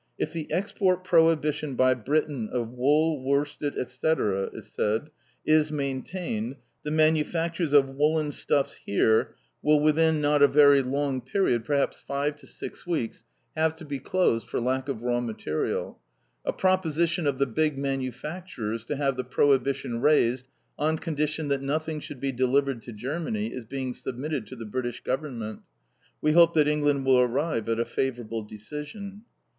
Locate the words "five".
11.99-12.35